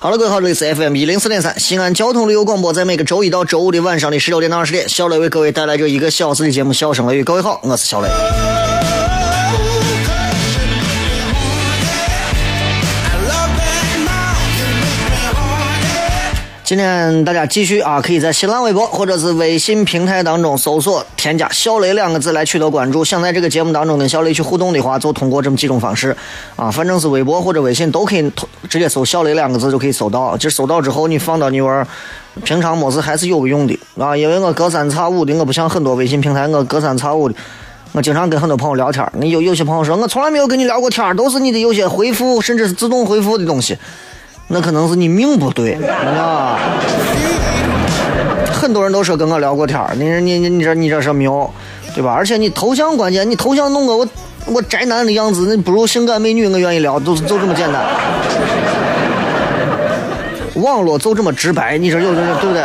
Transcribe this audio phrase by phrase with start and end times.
[0.00, 7.22] 好了，各位好，这里是 FM 一零四点三西安交通旅游广播，在每个周一到周五的晚上的十六点到二十点，小磊为各位带来这一个小时的节目《笑声雷雨》。
[7.24, 8.08] 各位好，我是小磊。
[16.68, 23.02] 今天大家继续啊，可以在新浪微博或者是微信平台当中搜索添加“小雷”两个字来取得关注。
[23.02, 26.14] 想在这个节目当中跟小雷去互动的话，就通过这么几种方式
[26.56, 28.32] 啊，反正是微博或者微信都可以，
[28.68, 30.36] 直接搜“小雷”两个字就可以搜到。
[30.36, 31.88] 就搜到之后，你放到你玩，
[32.44, 34.14] 平常没事还是有用的啊。
[34.14, 37.34] 因为我隔三差五的，我不像很多微信平台，我隔三差五的，
[37.92, 39.10] 我经常跟很多朋友聊天。
[39.14, 43.74] 你有有些朋友说我从来没有跟你聊过天，都是你的有些回复，甚至是自动回复的东西。
[44.50, 46.58] 那可能是你命不对啊！
[48.50, 51.50] 很多人都说跟我聊过天你你你你这你这是没有，
[51.94, 52.14] 对吧？
[52.14, 54.08] 而且你头像关键，你头像弄个我
[54.46, 57.84] 我宅男的样子，那不如性感美女，我愿意聊，就就这么简单。
[60.54, 62.64] 网络就这么直白，你说有对不对？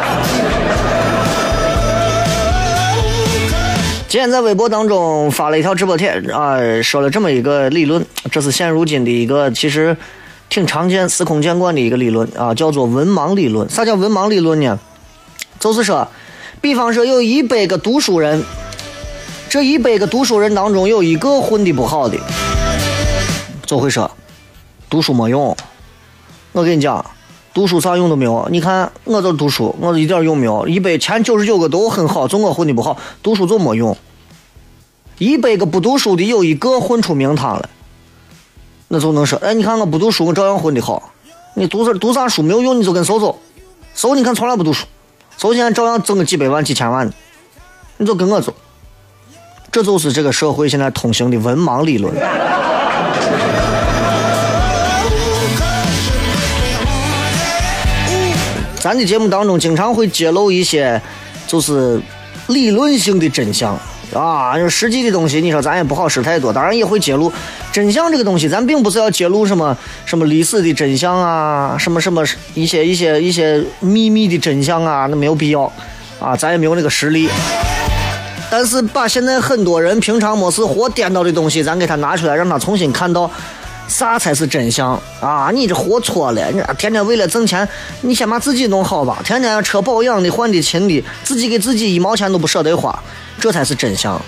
[4.07, 9.97] 今天在微博当中发了一条直播帖啊，说了这么一个理论，这是现如今的一个其实。
[10.53, 13.67] 挺常见、司空见惯的一个理论啊，叫做文盲理论。
[13.71, 14.77] 啥叫文盲理论呢？
[15.59, 16.07] 就是说，
[16.61, 18.43] 比方说有一百个读书人，
[19.49, 22.19] 这一百个读书人当中有一个混的不好的，
[23.65, 24.11] 就会说
[24.91, 25.57] 读书没用。
[26.51, 27.03] 我跟你讲，
[27.51, 28.47] 读书啥用都没有。
[28.51, 30.67] 你看，我就读书，我一点用没有。
[30.67, 33.97] 一百前九十九个都很好，就我混的不好，读书就没用。
[35.17, 37.67] 一百个不读书的有一个混出名堂了。
[38.93, 41.11] 那就能说，哎，你看我不读书，我照样混的好。
[41.55, 43.39] 你读啥读啥书没有用，你就跟搜搜，
[43.95, 44.85] 搜你看从来不读书，
[45.35, 47.13] 搜现在照样挣个几百万、几千万的。
[47.97, 48.53] 你就跟我走，
[49.71, 52.13] 这就是这个社会现在通行的文盲理论。
[58.79, 61.01] 咱的节目当中经常会揭露一些，
[61.47, 61.99] 就是
[62.45, 63.75] 理论性的真相。
[64.13, 66.53] 啊，就实际的东西，你说咱也不好说太多。
[66.53, 67.31] 当然也会揭露
[67.71, 69.75] 真相这个东西，咱并不是要揭露什么
[70.05, 75.71] 什么历史的真相啊，什么什么一些一些一些秘密的真相啊，那没有必要
[76.19, 77.27] 啊，咱也没有那个实力。
[78.51, 83.29] 但是把现在很多人平常没事活颠倒的东西，咱给他拿出来，让他重新看到
[83.87, 85.51] 啥才是真相啊！
[85.53, 87.67] 你这活错了，你天天为了挣钱，
[88.01, 89.21] 你先把自己弄好吧。
[89.23, 92.97] 天天车保养的换的勤的，自己给自己一毛钱都不舍得花。
[93.39, 94.19] 这才是真相，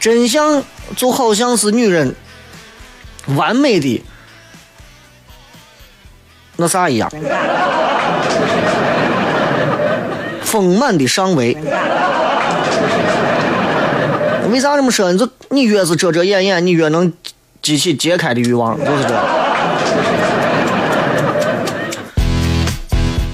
[0.00, 0.62] 真相
[0.96, 2.14] 就好像是女人
[3.28, 4.02] 完美的
[6.56, 7.10] 那啥一样，
[10.42, 11.56] 丰满的上围。
[14.50, 15.12] 为啥这么说？
[15.12, 17.12] 你就你越是遮遮掩掩，你越能
[17.66, 19.24] 激起揭开的欲望，就是这样。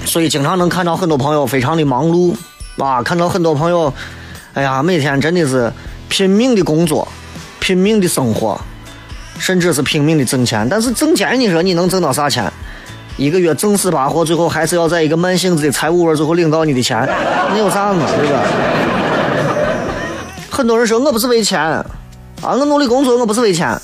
[0.07, 2.33] 所以经常能看到很多朋友非常的忙碌
[2.79, 3.93] 啊，看到很多朋友。
[4.55, 5.71] 哎呀，每天真的是
[6.09, 7.07] 拼命的工作，
[7.59, 8.59] 拼命的生活，
[9.37, 10.67] 甚至是拼命的挣钱。
[10.67, 12.51] 但是挣钱，你说你能挣到啥钱？
[13.17, 17.07] 一个月挣四把活，最后还是要在一个慢性子的财务味最后领到你的钱，
[17.51, 18.07] 那有啥嘛？
[18.17, 18.39] 对吧？
[20.49, 21.85] 很多人说我不是为钱啊，
[22.41, 23.79] 我努力工作我不是为钱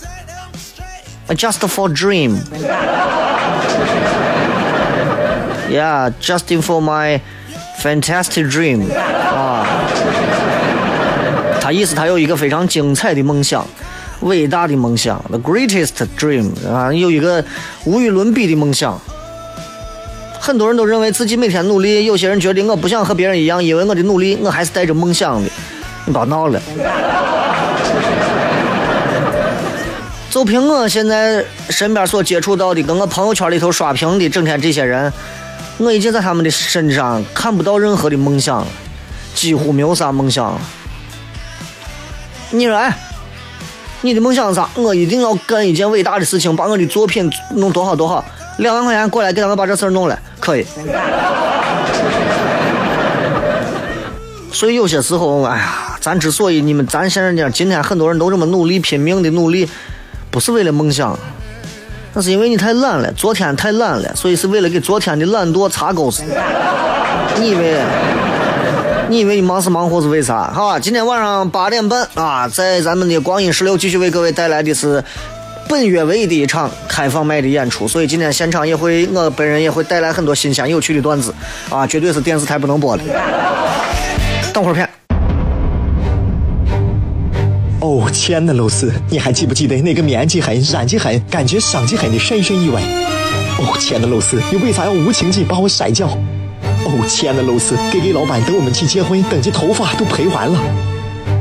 [1.35, 2.37] ，just for dream。
[5.71, 7.21] Yeah，just for my
[7.81, 8.91] fantastic dream。
[8.93, 9.65] 啊。
[11.61, 13.63] 他意思他有一个非常精彩的梦想，
[14.21, 17.43] 伟大的梦想，the greatest dream 啊，有一个
[17.85, 18.99] 无与伦比的梦想。
[20.39, 25.49] 很多人都认为自己每天努力，有些人觉得我不想和别人一样，因为我的努力我还是带着梦想的。
[26.05, 26.59] 你别闹了。
[30.29, 35.11] 就凭我现在身边所接触到的，跟我朋友圈里头刷屏的，整天这些人，
[35.77, 38.67] 我已经在他们的身上看不到任何的梦想了，
[39.33, 40.61] 几乎没有啥梦想了。
[42.51, 42.95] 你说，哎，
[44.01, 44.69] 你的梦想是啥？
[44.75, 48.23] 我一定要干一件伟大的事情，把我的作品弄多好多好。
[48.59, 50.65] 两万块钱过来给他们把这事儿弄了，可以。
[54.51, 59.67] 所以有些时候，哎呀，咱之所以你们咱现在呢，今天很多人都这么努力拼命的努力，
[60.31, 61.17] 不是为了梦想，
[62.13, 66.23] 那是因为你太懒了，昨天太懒了，所以是为了给昨天的懒惰擦钩子。
[67.37, 67.79] 你以为？
[69.09, 70.51] 你以为你忙是忙活是为啥？
[70.53, 75.03] 好，今天晚上八点半啊，在咱们的光阴十六继续为各位带来的是。
[75.67, 81.31] 本月唯一的一场开放麦的演出，所以今天现场也会，我本人也会带来很多新鲜有趣的段子，
[81.69, 83.03] 啊，绝对是电视台不能播的。
[84.51, 84.89] 等会儿片。
[87.89, 92.79] 哦，亲爱的露丝，你还记不记得那个棉积狠、染技狠、感觉伤及狠的深深意外？
[93.57, 96.07] 哦，亲爱的露丝，你为啥要无情地把我甩掉？
[96.85, 100.59] 哦，亲爱的露丝给给老板等我们去结婚，等级头发都赔完了。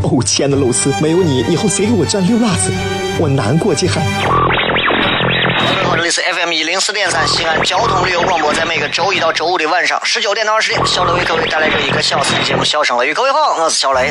[0.03, 2.73] 哦，亲爱的露丝，没有你，以后谁给我赚溜辣子？
[3.21, 3.95] 我难过极了。
[3.95, 13.13] 各位好，这里是 FM 一零四点三西安交通旅游广播，在每个周一到周五的晚上十九点到二十点，小雷为各位带来这一个小时的节目《笑声雷》。
[13.15, 14.11] 各位好，我是小雷。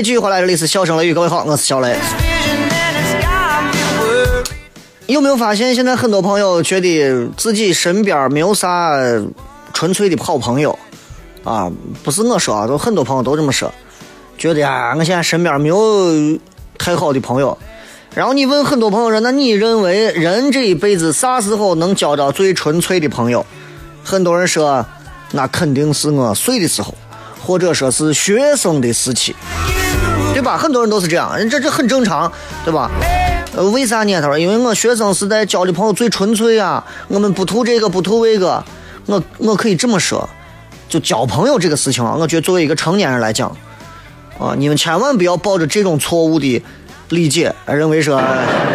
[0.00, 1.94] 位继续回来，这里是笑声雷雨，各位好，我是小雷。
[5.06, 8.94] 有没有发现，现在很多朋友觉得自己身边没有啥
[9.74, 10.78] 纯粹的好朋友
[11.44, 11.70] 啊？
[12.02, 13.70] 不是我说啊，都很多朋友都这么说，
[14.38, 16.38] 觉得啊，我现在身边没有
[16.78, 17.58] 太好的朋友。
[18.14, 23.44] 然后你问很多朋友说，那你认为人这一辈子啥时候能交到最纯粹的朋友？
[24.02, 24.86] 很多人说，
[25.32, 26.94] 那肯定是我睡的时候。
[27.42, 29.34] 或者说是学生的时期，
[30.56, 32.30] 很多人都是这样，这这很正常，
[32.64, 32.90] 对吧？
[33.56, 34.20] 呃，为啥呢？
[34.20, 38.62] 他说，因为我学生时代交的朋友最纯粹啊，我们不图这个，不图那个。
[39.06, 40.28] 我我可以这么说，
[40.88, 43.48] 就交朋友这个事情啊，我觉得作为一个成年人来讲，
[44.38, 46.62] 啊，你们千万不要抱着这种错误的
[47.08, 48.22] 理解，认为说，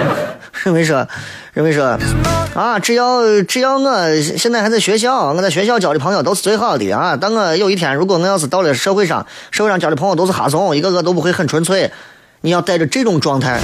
[0.63, 1.07] 认为说。
[1.55, 1.97] 认为说，
[2.53, 7.15] 啊，只要只要我现在还在学校，我在学校交的朋友都是最好的啊。
[7.15, 11.89] 等我有一天，如果我要是到了社会上，社会上交的朋友都是哈怂，一个个都不会很纯粹。
[12.41, 13.61] 你要带着这种状态，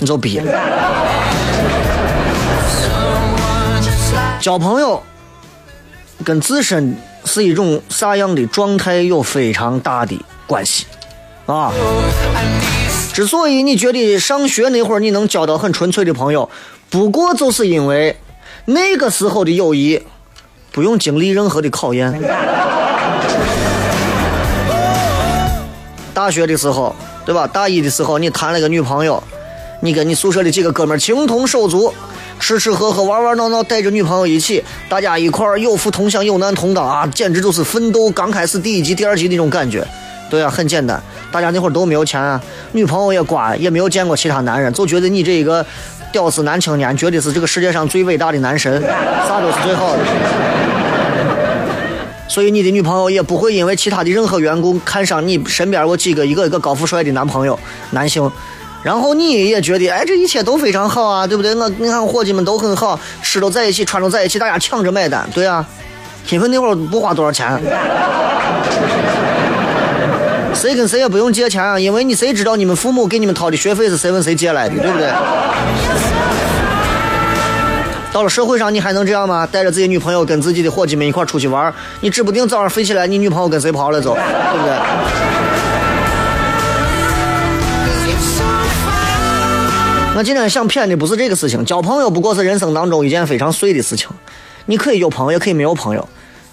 [0.00, 0.40] 你就逼。
[4.40, 5.02] 交朋友
[6.24, 10.86] 跟自身是一种啥样的状态有非常大的关系
[11.44, 11.70] 啊。
[13.14, 16.50] 之所以你觉得上学那会儿你能交到很纯粹的朋友，
[16.90, 18.16] 不过就是因为
[18.64, 20.02] 那个时候的友谊
[20.72, 22.12] 不用经历任何的考验。
[26.12, 26.92] 大学的时候，
[27.24, 27.46] 对吧？
[27.46, 29.22] 大一的时候你谈了个女朋友，
[29.80, 31.94] 你跟你宿舍的几个哥们情同手足，
[32.40, 39.86] 吃吃喝喝玩玩闹闹，带着女朋友一起，大家一块儿有福同享，有难同当啊，简直就是奋斗刚开始第一集、第二集那种感觉。
[40.30, 41.00] 对啊，很简单，
[41.30, 42.40] 大家那会儿都没有钱啊，
[42.72, 45.64] 女朋友也瓜，也没有见过其他男人，就觉得你这一个
[46.10, 48.82] 屌丝男青年，绝对是这个世界上最伟大的男神，
[49.28, 50.00] 啥都是最好的。
[52.26, 57.56] 所以你的女朋友也不会因为其他的任何缘故看上你身边我几个一个一个高富帅的男朋友
[57.90, 58.28] 男性，
[58.82, 61.54] 然后你也觉得哎这一切都非常好啊，对不对？
[61.54, 65.64] 我你看伙计们都很好，吃都在一起，穿都在一起，大家抢着买单，对啊，
[66.30, 67.60] 因为那会儿不花多少钱。
[70.54, 75.12] 谁跟谁也不用借钱啊，因为你谁知道你们父母给你们掏的学费是谁问谁借来的，对不对？
[78.12, 79.46] 到了社会上，你还能这样吗？
[79.46, 84.78] 带着自己女朋友跟自己的伙计们一块出去玩，你指不定早上飞起来，你女朋友跟谁跑了走，对不对？
[90.16, 94.08] 我今天想骗的不是这个事情，交朋友不过是人生当中一件非常碎的事情。
[94.66, 96.08] 你可以有朋友，也可以没有朋友，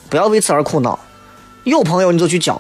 [0.10, 1.00] 不要为此而苦恼。
[1.64, 2.60] 有朋友你就去交，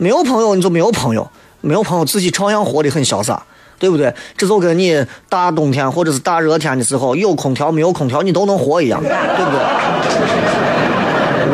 [0.00, 1.30] 没有朋友你就没有朋友，
[1.60, 3.40] 没有朋友自己照样活得很潇洒。
[3.78, 4.14] 对不对？
[4.36, 9.08] 这就跟你大冬天或者是大热天的时候有空调没有空调你都能活一样，对
[9.42, 9.50] 不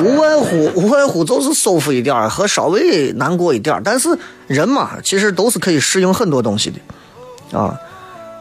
[0.03, 0.13] 对？
[0.13, 4.09] 无外乎无外乎就是舒服一点和稍微难过一点但是
[4.49, 6.81] 人嘛，其实都是可以适应很多东西的，
[7.57, 7.79] 啊。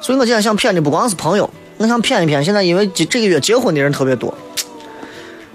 [0.01, 1.47] 所以我今天想骗的不光是朋友，
[1.77, 4.33] 我想骗一骗现在因为这这个月结婚的人特别多。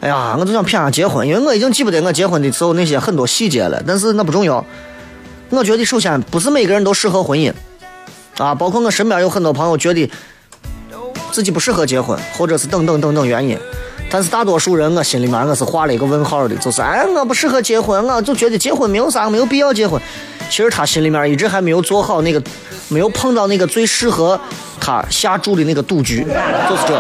[0.01, 4.65] 哎呀，我就想骗下结婚，因为我已经记不得我结婚的时候那些很多细节了，但是那不重要。
[5.51, 7.53] 我觉得首先不是每个人都适合婚姻。
[8.39, 10.11] 啊，包括我身边有很多朋友觉得
[11.31, 13.59] 自己不适合结婚，或者是等等等等原因，
[14.09, 20.01] 但是大多数人我心里面我是画了一个问号的，就是哎，我不适合结婚，我就觉得结婚没有啥，没有必要结婚。
[20.49, 22.43] 其实他心里面一直还没有做好那个，
[22.89, 24.41] 没有碰到那个最适合
[24.81, 26.25] 他下注的那个赌局，
[26.69, 26.99] 就是这。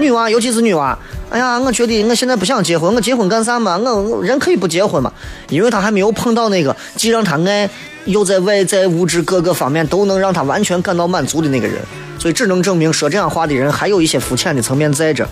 [0.00, 0.98] 女娃，尤其是女娃，
[1.30, 3.76] 哎呀，我觉得我现在不想结婚，我结婚干啥嘛？
[3.78, 5.12] 我人可以不结婚嘛？
[5.48, 7.70] 因为他还没有碰到那个既让他爱。
[8.06, 11.76] 又在外在物质各个方面都能让他完全感到满足的那个人，
[12.18, 15.28] 所以只能证明说这样话的人还有一些肤浅的层面在这。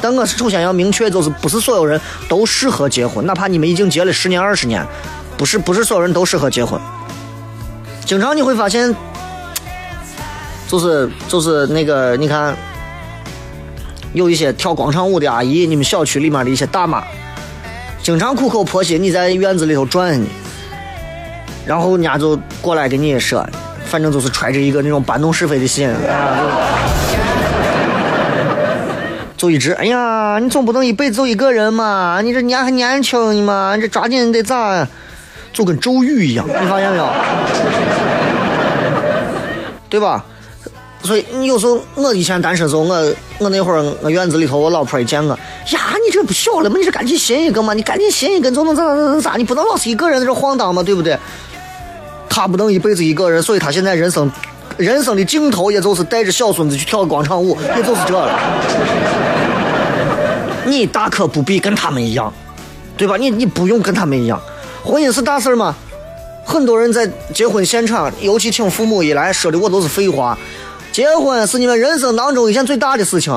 [0.00, 4.86] 但我是首先要明确，就是不是所有人都适合结婚，哪怕你们已经结了十年二十年，
[5.36, 6.80] 不是不是所有人都适合结婚。
[8.04, 8.94] 经常你会发现，
[10.68, 12.56] 就是就是那个你看，
[14.14, 17.02] 有一些跳广场舞的阿姨，你们小区里面的一些大妈，
[18.00, 20.28] 经常苦口婆心你在院子里头转你。
[21.66, 23.44] 然后人家就过来跟你说，
[23.86, 25.92] 反正就是揣着一个那种搬弄是非的心，
[29.36, 34.86] 就一直哎呀，你总不能一辈子就一个人嘛，你这年还年轻呢嘛，你这抓紧得咋，
[35.52, 37.08] 就跟咒语一样，你发现没有？
[39.88, 40.24] 对吧？
[41.04, 45.34] 所以你有时候我以前单身时候，我我那会儿我院子里头，我老婆一见我，
[45.70, 46.76] 呀，你这不小了吗？
[46.78, 49.36] 你这赶紧寻一个嘛，你赶紧寻一个，就能咋咋咋咋？
[49.36, 51.18] 你不能老是一个人在这晃荡嘛，对不对？
[52.28, 54.30] 他不能一辈子一个人，所以他现在人生，
[54.78, 58.40] 人生的尽头也就是带着小孙子去跳广场舞，也就是这了。
[60.64, 62.32] 你大可不必跟他们一样，
[62.96, 63.18] 对吧？
[63.18, 64.40] 你你不用跟他们一样。
[64.82, 65.74] 婚姻是大事吗？
[66.46, 70.36] 很多人在结婚现场，尤其请父母一来说的，我都是废话。
[70.94, 73.36] 结婚是你们人生当中一件最大的事情，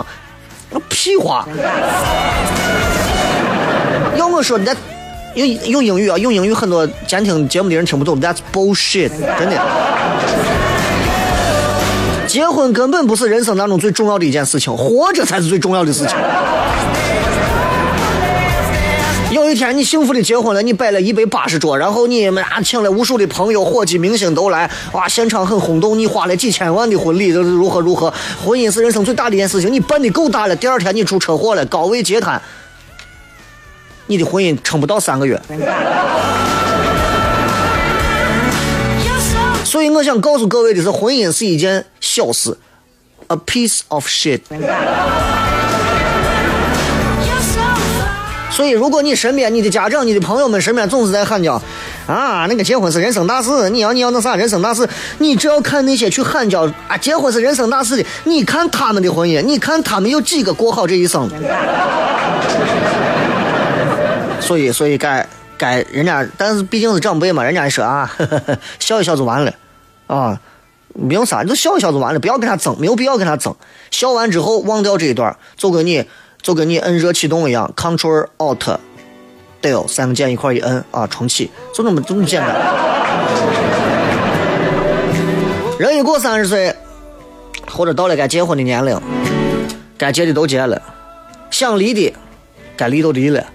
[0.89, 1.43] 屁话。
[4.15, 4.75] 要我说那。
[5.33, 9.59] 用用英语啊，用英语很多监听节目的人听不懂，That's bullshit，真的。
[12.27, 16.17] 结婚根本不是人生当中最重要的一件事情，活着才是最重要的事情。
[19.57, 28.13] 天你幸福的结婚了，你摆了一百八十桌，然后你们啊请了无数的朋友、伙计、明星都来，哇，现场很轰动，你花了几千万的婚礼，就是如何如何。
[28.45, 32.41] 婚姻是人生最大的一件事情，你办的够大了，第二天你出车祸了，高位截瘫。
[34.07, 35.41] 你的婚姻撑不到三个月，
[39.65, 42.57] 所以我想告诉各位的是，婚姻是一件小事
[43.27, 44.39] ，a piece of shit。
[48.57, 51.61] 所以，如果你身边、你的家长、你的朋友们身边总是在喊叫，
[52.07, 61.29] 啊，那个结婚是人生大事，你要你要那啥人生大事，你只要看那些去喊叫啊，结婚是人生大事的，你看他们的婚姻，你看他们有几个过好这一生。
[64.41, 65.23] 所以，所以该
[65.55, 68.11] 该人家，但是毕竟是长辈嘛，人家说啊，
[68.79, 69.53] 笑一笑就完了，
[70.07, 70.35] 啊，
[71.07, 73.55] 不用啥，你就笑一笑就完了，不要跟他争，没有必要跟他争。
[73.91, 76.03] 笑完之后忘掉这一段，就跟你
[76.41, 78.77] 就跟你摁热启动一样，Ctrl Alt
[79.61, 82.55] Del 三个键一块一摁啊，重启，就那么这么简单。
[85.79, 86.73] 人一过三十岁，
[87.67, 88.99] 或者到了该结婚的年龄，
[89.97, 90.81] 该结的都结了，
[91.51, 92.13] 想离的
[92.75, 93.45] 该离都离了。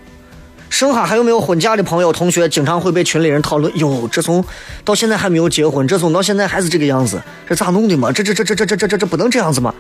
[0.69, 3.77] 剩下还有没有婚嫁的朋友、同学，经常会被群里人讨论。
[3.79, 4.45] 哟，这从
[4.85, 8.11] 到现在还没有结婚，这从到现在还是这个样子，这咋弄的嘛？
[8.11, 9.75] 这这这这这这这这不能这样子吗？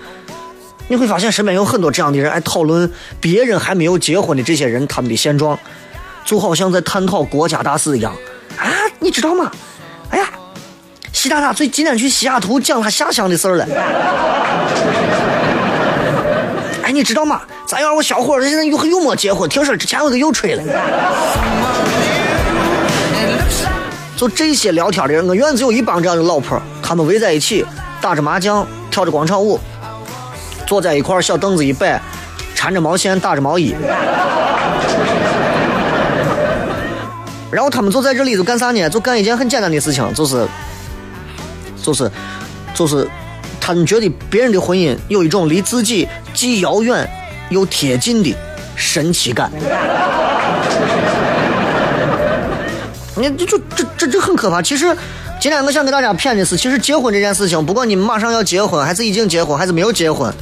[0.92, 5.58] 你会发现身边有很多这样的人，爱讨论别人还没有结婚的这些人他们的现状，
[6.22, 8.12] 就好像在探讨国家大事一样。
[8.58, 8.68] 啊，
[8.98, 9.50] 你知道吗？
[10.10, 10.28] 哎呀，
[11.10, 13.66] 习大大最今天去西雅图讲他下乡的事儿了。
[16.82, 17.40] 哎，你知道吗？
[17.66, 20.62] 咱院我小伙子现在又又没结婚，听说之前我都又吹了。
[24.14, 27.64] 就这些聊天的人，我院子有一帮这样的老婆，他们围在一起
[28.02, 29.58] 打着麻将，跳着广场舞，
[30.66, 32.00] 坐在一块，小凳子一摆，
[32.54, 33.74] 缠着毛线，打着毛衣。
[37.50, 38.88] 然后他们坐在这里就干啥呢？
[38.88, 40.48] 就干一件很简单的事情，就是，
[41.82, 42.10] 就是，
[42.72, 43.06] 就是，
[43.60, 47.06] 他们觉得别人的婚姻有一种离自己既遥远
[47.50, 48.34] 又贴近的
[48.74, 49.50] 神奇感。
[53.14, 54.62] 你这就这这这很可怕。
[54.62, 54.96] 其实，
[55.42, 60.32] 今天我想给大家骗的是，其实结婚这件事情，不管你们马上要结婚，还是已经结婚，还是没有结婚，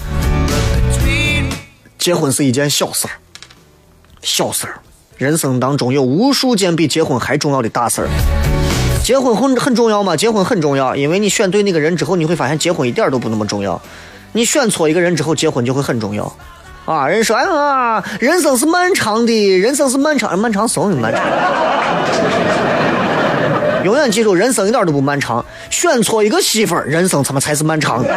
[1.99, 3.17] 结婚是一件小事儿，
[4.21, 4.75] 小事儿。
[5.17, 8.09] 人生当中有无数件比结婚还重要的大事儿。
[9.03, 10.15] 结婚很很重要吗？
[10.15, 13.81] 结婚很重要，因为你选对那个人之后，你会发现结婚一点都不那么重要。
[14.33, 16.31] 你选错一个人之后，结婚就会很重要。
[16.85, 21.23] 啊，人说，哎呀，人生是漫长的，人生是漫长，漫长什么漫长？
[23.85, 25.45] 永远记住，人生一点都不漫长。
[25.71, 28.09] 选错一个媳妇儿，人生他妈才是漫长的。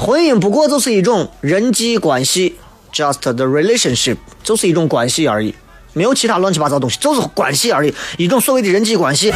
[0.00, 2.56] 婚姻不过就是一种人际关系
[2.92, 5.54] ，just the relationship，就是一种关系而已，
[5.92, 9.32] 没有其他乱七八糟东西，就是关系而已，一种所谓的人际关系。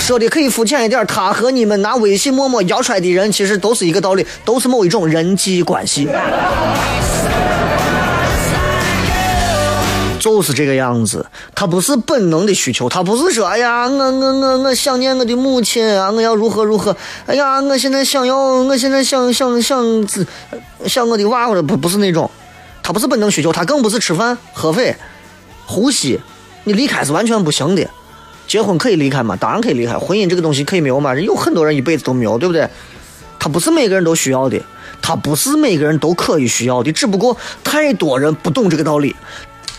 [0.00, 6.08] 说的可以肤浅一点，他和你们拿微信陌陌要出来的人，其实都是一个道理，都是某一种人际关系。
[10.20, 16.94] 就是这个样子，他不是本能的需求，他不是说，哎呀，我我我我想念我的母亲啊，我要如何如何，
[17.26, 20.06] 哎呀，我现在想要，我现在想想想
[20.86, 22.30] 想我的娃娃了，不不是那种，
[22.82, 24.94] 他不是本能需求，他更不是吃饭喝水
[25.64, 26.20] 呼吸，
[26.64, 27.88] 你离开是完全不行的。
[28.46, 29.36] 结婚可以离开吗？
[29.36, 31.14] 当然可以离开，婚姻这个东西可以没有吗？
[31.14, 32.68] 有很多人一辈子都没有，对不对？
[33.38, 34.60] 他不是每个人都需要的，
[35.00, 37.34] 他不是每个人都可以需要的，只不过
[37.64, 39.16] 太多人不懂这个道理。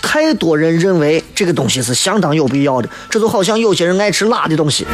[0.02, 4.86] 太多人认为这个东西是相当有必要的，这就好像有些人爱吃辣的东西，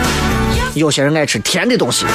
[0.75, 2.05] 有些人爱吃甜的东西，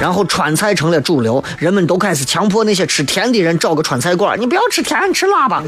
[0.00, 5.62] 然后川菜成了主流，人们都开始强迫那些吃甜的人找个川菜馆，你不要吃甜，吃辣吧，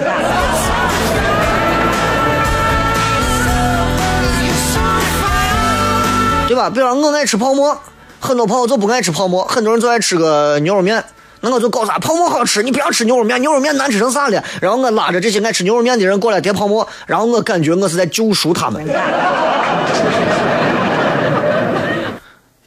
[6.46, 6.70] 对吧？
[6.70, 7.76] 比方我爱吃泡馍，
[8.20, 11.02] 很多朋友就不爱吃泡馍，很多人就爱吃个牛肉面。
[11.40, 14.42] 那我就告诉他，泡馍好吃，你不要吃牛肉面，牛肉面难吃成啥了。
[14.60, 18.84] 然后我拉着这些爱吃牛肉面的人过来叠泡馍，然后我感觉我是在救赎他们。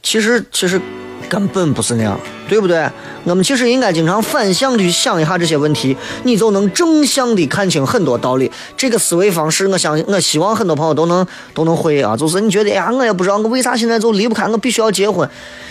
[0.02, 0.80] 其实其实
[1.28, 2.88] 根本不是那样，对不对？
[3.24, 8.50] 我们其实应该经常反向的去想一下这些问题，你就能正向的看清很多道理。
[8.76, 12.16] 这个思维方式，我相信，我希望很多朋友都能都能会啊。
[12.16, 15.28] 就是你觉得，呀，我也不知道我为啥现在就离不开，我必须要结婚。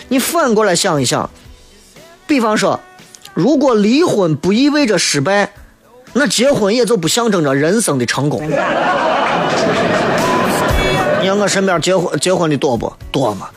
[0.08, 1.28] 你反过来想一想，
[2.26, 2.80] 比方说。
[3.34, 5.50] 如果离婚不意味着失败，
[6.12, 8.42] 那结婚也就不象征着人生的成功。
[11.20, 13.48] 你看我身边结婚结婚的多不多嘛？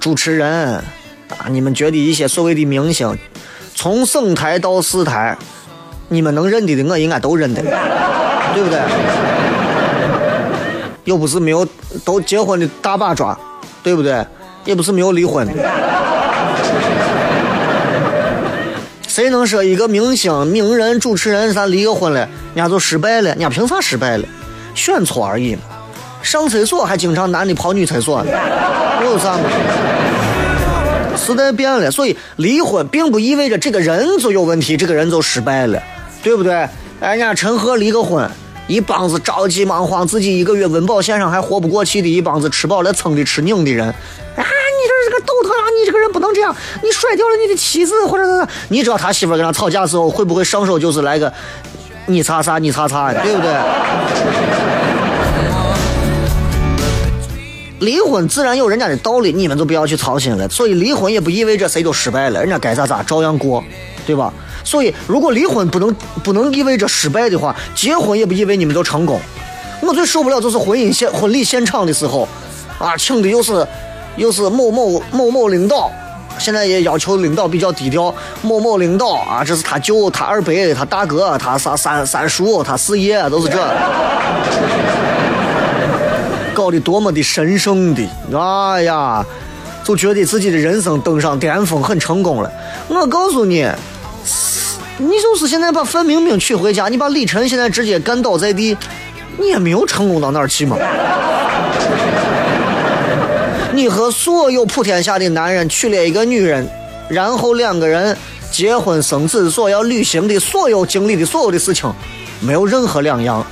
[0.00, 0.82] 主持人啊，
[1.48, 3.16] 你们觉得一些所谓的明星，
[3.74, 5.36] 从省台到市台，
[6.08, 8.80] 你们能认得的，我应该都认得，对不对？
[11.04, 11.66] 又不是没有
[12.04, 13.38] 都结婚的大把抓，
[13.82, 14.26] 对不对？
[14.64, 15.52] 也不是没有离婚的。
[19.10, 22.20] 谁能说一个明星、名人、主持人啥离个婚了，
[22.54, 23.30] 人家就失败了？
[23.30, 24.24] 人家凭啥失败了？
[24.72, 25.62] 选错而已嘛。
[26.22, 28.30] 上厕所还经常男的跑女厕所呢，
[29.02, 29.42] 有啥嘛？
[31.16, 35.82] 时代变了，所以离婚并不意味着这个人就有问题，这个人就失败了，
[36.22, 36.68] 对不对？
[37.00, 38.30] 人家陈赫离个婚，
[38.68, 43.92] 一帮子着急忙慌，自己一个月温饱线上还活不过去的一帮子吃饱了撑的吃拧的人。
[44.80, 45.68] 你这是个逗特啊！
[45.78, 51.30] 你这个人不能这样，你甩掉了你的妻子，或者是你知道他媳妇跟他吵架的时候会不会上手就是来个
[52.06, 53.52] 你擦擦你擦擦，对不对？
[57.80, 60.48] 离婚自然有人家的道理，你们就不要去操心了。
[60.48, 63.62] 所以离婚也不意味着谁都失败了，人家该咋咋照样过，
[64.06, 64.32] 对吧？
[64.64, 69.20] 所以如果离婚不能不能意味着失败的话，结婚也不意味你们就成功。
[69.82, 72.28] 我最受不了就是婚姻现婚礼现场的时候，
[72.78, 73.66] 啊，请的又是。
[74.16, 75.90] 又是某某某某领导，
[76.38, 78.14] 现在也要求领导比较低调。
[78.42, 83.58] 某某领导啊，这是他舅、他二伯、他大哥、他三三三叔、他四爷，都是这，
[86.54, 88.02] 搞得多么的神圣的，
[88.36, 89.24] 哎呀，
[89.84, 92.52] 就觉得自己的人生登上巅峰，很成功了。
[92.88, 93.66] 我告诉你，
[94.98, 98.76] 你就是现在把范冰冰娶回家，你把李晨现在直接干倒在地，
[99.38, 100.76] 你也没有成功到哪儿去嘛。
[103.80, 106.68] 你和所有普天下的男人娶了一个女人，
[107.08, 108.14] 然后两个人
[108.50, 111.90] 结婚生子所要履行的所有经历的所有的事情，
[112.40, 113.42] 没有任何两样。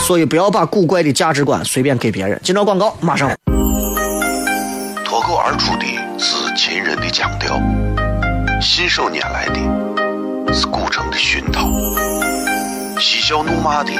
[0.00, 2.40] 所以不要把古怪的价值观随便给别人。
[2.42, 3.30] 今朝广告马上。
[5.04, 5.84] 脱口而出的
[6.18, 7.60] 是秦人的腔调，
[8.62, 11.68] 信手拈来的是古城的熏陶，
[12.98, 13.92] 嬉笑怒骂的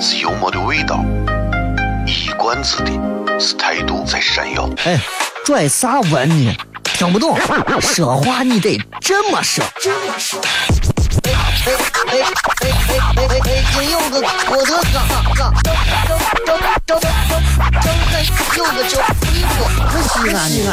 [0.00, 1.04] 是幽默的味道，
[2.06, 2.92] 一冠子的
[3.40, 4.70] 是态度在闪耀。
[4.84, 4.96] 哎，
[5.44, 6.56] 拽啥文呢？
[6.84, 7.36] 听不懂，
[7.80, 9.64] 说话你得这么说。
[9.64, 11.32] 哎
[11.66, 11.72] 哎
[12.06, 12.70] 哎哎
[13.16, 13.64] 哎哎哎！
[13.72, 15.02] 金柚子，我的嘎
[15.34, 15.74] 嘎，张
[16.46, 17.02] 张张张张张
[18.56, 19.60] 柚子酒，你我
[20.08, 20.70] 西安西安。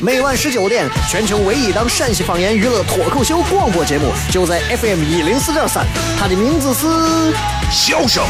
[0.00, 5.84] 每晚十九点，全球唯一档陕西方言娱乐脱口秀广播节目，就在 FM 一零四点三，
[6.18, 6.86] 它的名字是
[7.72, 8.24] 《笑声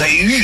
[0.00, 0.42] 雷雨》，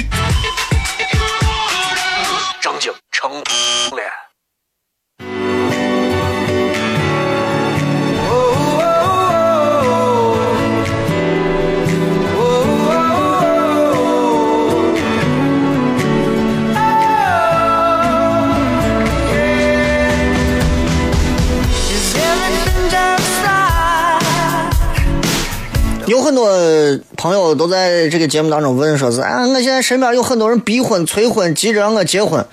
[26.41, 32.45] 多朋友都在这个节目当中问，说是啊，我现在身边有很多人逼婚、催婚，急着让我结婚，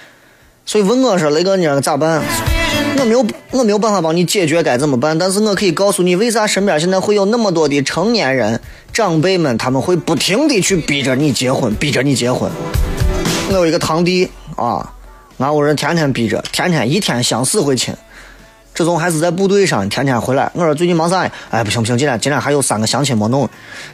[0.65, 2.21] 所以问我说，雷哥，你咋办？
[3.00, 8.60] 我没有，我没有办法帮你解决该怎么办，但是我可以告诉你，为啥身边现在会有那么多的成年人、
[8.91, 12.52] 长辈们，他们会不停的去逼着你结婚，逼着你结婚。
[13.50, 14.91] 我有一个堂弟啊，
[15.38, 17.95] 俺屋人天天逼着，天天一天相死回亲。
[18.78, 20.52] 这种还是在部队上，天天回来。
[20.54, 21.32] 我说最近忙啥呀？
[21.50, 23.42] 哎，不行不行，今天今天还有三个相亲没弄，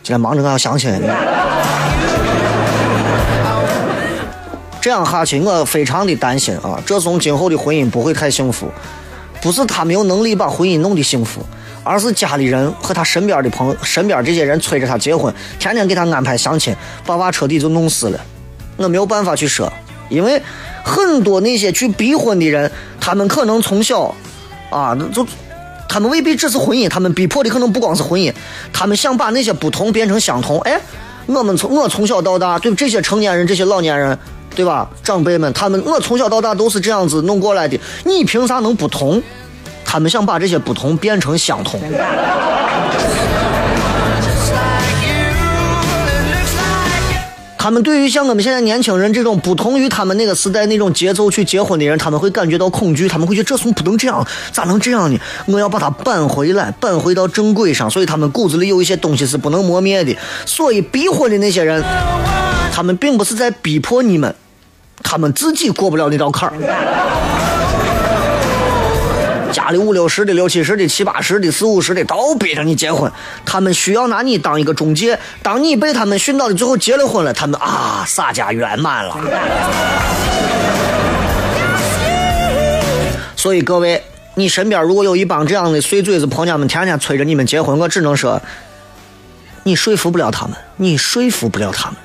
[0.03, 0.91] 今天忙着要相亲。
[4.81, 6.77] 这样下去，我非常的担心啊！
[6.85, 8.69] 这种今后的婚姻不会太幸福。
[9.41, 11.41] 不是他没有能力把婚姻弄得幸福，
[11.85, 18.19] 而是家里人和他身边的朋友、身边这些人催着他结婚，天天给他安排相亲，把娃彻底就弄死了。
[18.75, 19.71] 我没有办法去说，
[20.09, 20.41] 因为
[20.83, 22.69] 很多那些去逼婚的人，
[22.99, 24.13] 他们可能从小。
[24.73, 25.25] 啊，那就
[25.87, 28.33] 他们未必只是婚姻，他们逼迫的可能不光是婚姻，
[28.73, 30.59] 他们想把那些不同变成相同。
[30.61, 30.81] 哎，
[31.27, 34.17] 我们从我从小到大，对这些成年人、这些老年人，
[34.55, 34.89] 对吧？
[35.03, 39.21] 长辈们，他们我从小到大都是这样子弄过来的，你凭啥能不同？
[39.85, 41.79] 他们想把这些不同变成相同。
[47.63, 55.17] 他们对于像我们现在年轻人这种不同于他们那个时代那种节奏去结婚的人，他们会感觉到恐惧，他们会觉得这怂不能这样，咋能这样呢？
[55.45, 57.89] 我要把它扳回来，扳回到正轨上。
[57.89, 60.13] 所以他们骨子里有一些东西是不能磨灭的。
[60.45, 61.81] 所以逼婚的那些人，
[62.73, 64.35] 他们并不是在逼迫你们，
[65.01, 66.55] 他们自己过不了那道坎儿。
[69.63, 73.09] 家里五六十的、六七十的、七八十的、四五十的都逼着你结婚，
[73.45, 75.17] 他们需要拿你当一个中介。
[75.41, 79.17] 当你被他们训到的最后结了婚了，他们啊，洒家圆满了。
[83.37, 84.03] 所以各位，
[84.35, 88.41] 你身边如果有一帮这样的碎嘴子婆娘们，天天催着你们结婚，我只能说，
[89.63, 91.97] 你说服不了他们，你说服不了他们，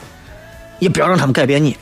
[0.78, 1.76] 也不要让他们改变你，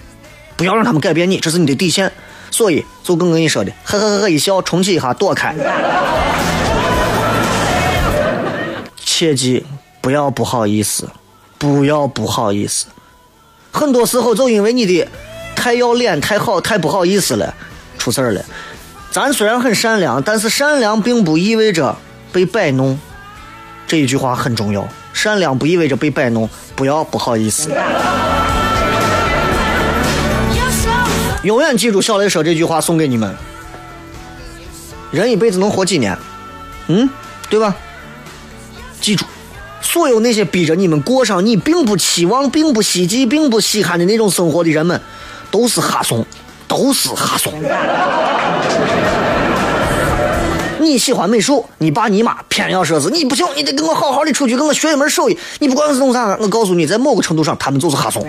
[0.57, 2.11] 不要让他们改变你，这是你的底线。
[2.57, 5.55] 所以，就跟跟你说的，呵呵呵呵一笑，重启一下，躲开。
[8.97, 9.67] 切记
[10.01, 11.07] 不要不好意思，
[11.59, 12.87] 不要不好意思。
[13.73, 15.07] 很多时候就因为你的
[15.55, 17.53] 太要脸、太好、太不好意思了，
[17.99, 18.43] 出事儿了。
[19.11, 21.95] 咱虽然很善良，但是善良并不意味着
[22.33, 22.99] 被摆弄。
[23.87, 27.71] 这一句话很重要，善良不意味着被摆弄，不要不好意思。
[31.47, 33.33] 永远记住小雷说这句话，送给你们。
[35.13, 36.19] 人一辈子能活几年？
[36.89, 37.09] 嗯，
[37.49, 37.73] 对吧？
[39.01, 39.25] 记住，
[39.81, 45.01] 所有那些逼着你们过上你并不期望、并不希冀、并不稀罕的那种生活的人们，
[45.49, 46.27] 都是哈怂，
[46.67, 47.53] 都是哈怂。
[50.81, 55.39] 你喜欢美术，你爸你妈偏要说是你不行，你得跟我好好的出去，跟我学一门手艺。
[55.61, 58.27] 你不管是弄啥，我告诉你，在某个程度上，他们就是哈怂。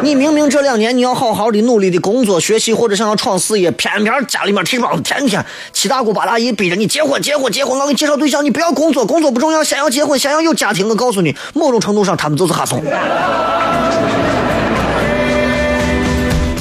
[0.02, 10.88] 你明明这两年你要好好的努力的工作学习或者想要闯事业，偏偏家里面提帮天天七大姑八大姨逼着你结婚结婚结婚，我给你介绍对象，你不要工作，工作不重要，先要结婚，先要有家庭。
[10.88, 12.82] 我告诉你，某种程度上他们就是哈怂。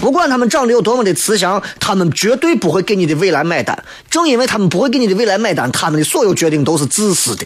[0.01, 3.77] 不管他们长得有多么的慈祥，他们绝对不会给你的未来买单。
[4.09, 7.45] 正因为他们不会给你的未来买单，他们的所有决定都是自私的。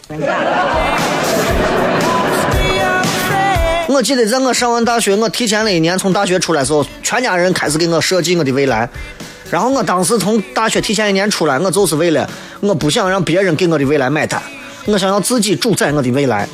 [3.86, 8.88] 我记得在我上完大学，我提前了一年从大学出来的时候，全家人开始给我设计我的未来。
[9.50, 12.28] 然后我当时从大学提前一年出来，我就是为了
[12.60, 14.42] 我不想让别人给我的未来买单，
[14.86, 16.48] 我想要自己主宰我的未来。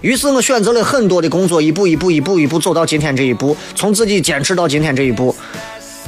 [0.00, 5.34] 于是我选择了很多的工作，一步一步、一步一步走到今天这一步，从自己坚持到今天这一步。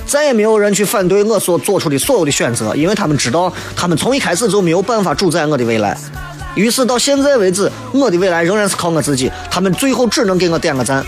[0.06, 5.96] 再也没有人去反对我所做出的所有的选择，因为他们知道，他们从一开始就没有办法主宰我的未来。
[6.54, 9.30] 于是到现在为止，我的未来仍然是靠我自己。
[9.50, 11.04] 他们最后只能给我点个赞，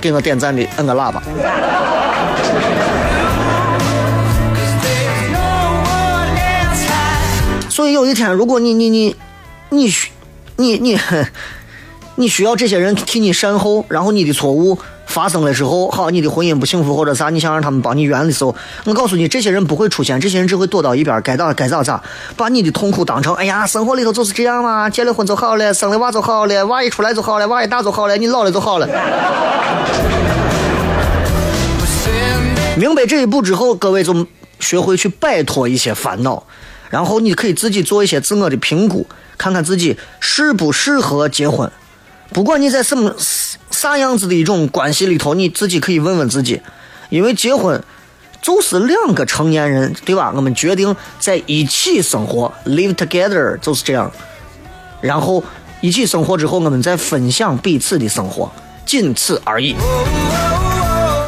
[0.00, 1.22] 给我点赞的摁个喇叭。
[7.70, 9.16] 所以有一天，如果你你你
[9.70, 10.10] 你需
[10.56, 10.98] 你你
[12.16, 14.78] 你需要这些人替你善后，然后你的错误
[15.14, 18.52] 发生的时候，好，你的婚姻不幸福或者啥，你想让他们帮你圆的时候，
[18.84, 22.02] 我告诉你，这些人不会出现，这些人只会躲到一边，该咋该咋咋，
[22.36, 28.88] 把你的痛苦当成，哎呀，生活里头就是这样嘛，结了婚就好了，生了娃就好了，娃一出来就好了，娃一大就好了，你老了就好了。
[32.76, 34.26] 明白这一步之后，各位就
[34.58, 36.42] 学会去摆脱一些烦恼。
[36.90, 39.06] 然后你可以自己做一些自我的评估，
[39.38, 41.70] 看看自己适不适合结婚。
[42.32, 43.14] 不管你在什么
[43.84, 46.62] 啥样子的一种关系里头，你自己可以问问自己，
[47.10, 47.78] 因为结婚
[48.40, 50.32] 就是两个成年人，对吧？
[50.34, 54.10] 我们决定在一起生活，live together 就是这样。
[55.02, 55.44] 然后
[55.82, 58.50] 一起生活之后，我们再分享彼此的生活，
[58.86, 59.76] 仅此而已，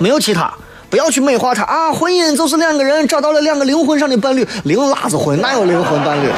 [0.01, 0.51] 没有其他。
[0.89, 1.93] 不要去美化它啊！
[1.93, 6.31] 婚姻就是两个人找到了两个灵魂上的伴侣，灵拉子婚哪有灵魂伴侣？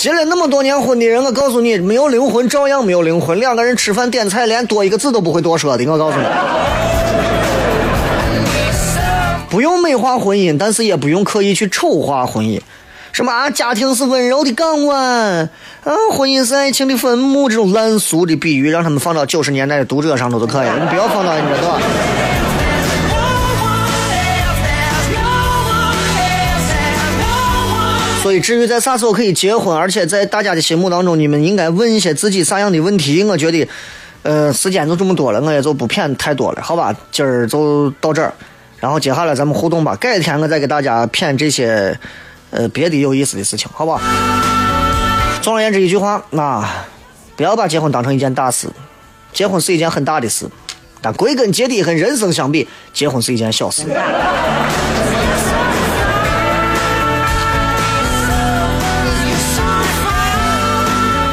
[0.00, 3.38] 结了那么多年婚的人，我告诉你，没有灵魂照样没有灵魂。
[3.38, 5.84] 两个人吃饭点菜，连多一个字都不会多说的。
[5.84, 6.24] 我告诉你，
[9.50, 12.58] 不用美化婚姻，但是也不用刻意去丑化婚姻。
[13.12, 13.50] 什么啊？
[13.50, 15.50] 家庭是温柔的港湾，
[15.84, 21.78] 啊，婚姻是爱情的坟墓，这种烂俗的比喻，让他们放到九十年代的读者上头就可以，你不要放到你这吧？
[28.30, 33.66] 所以，至于在啥时候可以结婚，而且在大家的心目当中，你们应该问一些自己啥样的问题，我觉得，
[34.22, 36.94] 呃，时间就这么多了，我也就不骗太多了，好吧？
[37.10, 38.32] 今儿就到这儿，
[38.78, 41.98] 然后接下来咱们互动吧，改天我再给大家骗这些。
[42.52, 44.00] 呃，别的有意思的事情，好吧。
[45.42, 46.64] 总而言之，一句话，那
[47.34, 48.68] 不要把结婚当成一件大事。
[49.32, 50.46] 结婚是一件很大的事，
[51.02, 53.82] 但归根结底和人生相比，结婚是一件小事。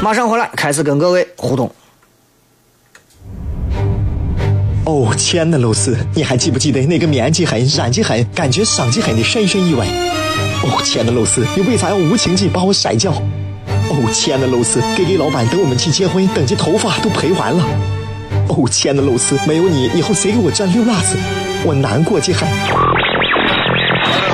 [0.01, 1.69] 马上回来，开始跟各位互动。
[4.85, 9.85] 哦，亲爱的露丝，你还记不记得那个面积狠、染技狠、感觉伤及狠的深深意外？
[10.63, 13.11] 哦，亲爱的露丝，你为啥要无情地把我甩掉？
[13.11, 17.63] 哦，亲爱的露丝给给老板等我们去结婚，等这头发都赔完了。
[18.47, 21.17] 哦，亲爱的露丝，没有你，以后谁给我赚六辣子？
[21.65, 22.96] 我难过极了。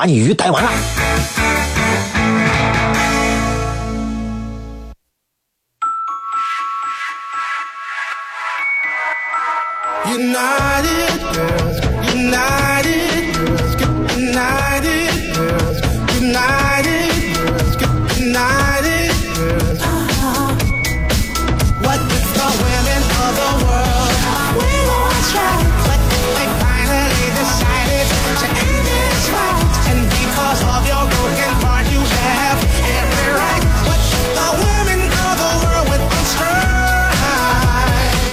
[0.00, 0.70] 把你鱼逮完了。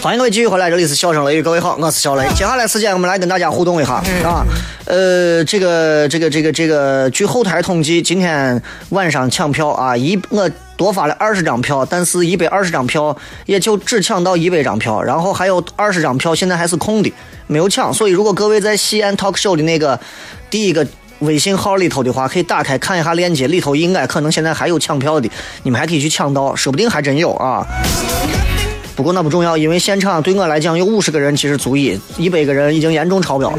[0.07, 2.25] 欢迎各位继续回来，这里是笑声雷雨，各位好，我是小雷。
[2.29, 4.45] 接下来时间我们来跟大家互动一下啊，
[4.85, 13.13] 呃，这个这个这个这个，据后台统计，今天晚上抢票啊，一我多发了二十张票，但是一百二十张票
[13.47, 17.11] 也就只抢到一百张票，然后还有二十张票现在还是空的，
[17.47, 17.93] 没有抢。
[17.93, 19.99] 所以如果各位在西安 talk show 的那个
[20.49, 20.87] 第一个
[21.19, 25.29] 微信号里头的话，可以打开看一下链接，里头应该可能现在还有抢票的，
[25.63, 27.67] 你们还可以去抢到，说不定还真有啊。
[28.97, 33.57] 不过那不重要，因为现场对我来讲有五十个人其实足以，一百个人已经严重超标了。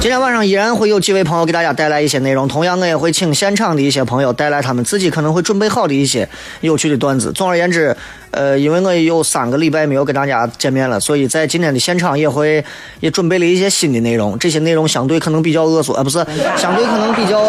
[0.00, 6.26] 今天晚上依然会有几位朋友给大家带来一些内容，同样我也会请现场的一些朋友带来他们自己可能会准备好的一些
[6.62, 7.30] 有趣的段子。
[7.32, 7.94] 总而言之，
[8.30, 12.64] 呃，因为我也有三个礼拜没有跟大家见面了，所以在今天的现场也会
[13.00, 14.38] 也准备了一些新的内容。
[14.38, 16.24] 这些内容相对可能比较恶俗，啊，不是，
[16.56, 17.42] 相对可能比较、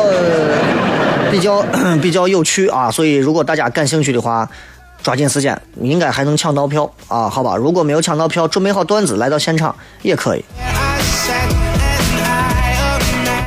[1.31, 1.65] 比较
[2.03, 2.91] 比较有趣啊。
[2.91, 4.49] 所以如果大家感兴趣的话，
[5.01, 7.55] 抓紧时间，应该还能抢到票啊，好吧？
[7.55, 10.43] 如果没有抢到票，准备好段子来到现场也可以。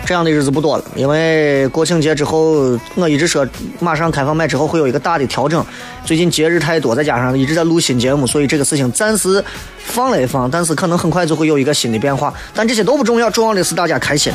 [0.06, 3.46] 这样的日子不多了，因为国庆节之后，我一直说
[3.78, 5.64] 马上开放麦之后会有一个大的调整。
[6.04, 9.44] 最近节日太多，再加上一直在录新节目，所以这个事情暂时
[9.84, 12.34] 放了一放，但是可能很快就会有一个新的变化。
[12.52, 14.32] 但这些都不重要，重要的是大家开心。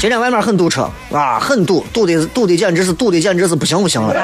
[0.00, 4.14] 今天外面很堵车啊，很堵，堵的堵的简直是堵的简直是不行不行了。